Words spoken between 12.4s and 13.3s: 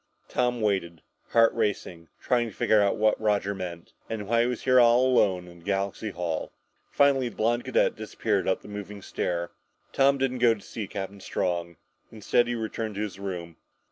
he returned to his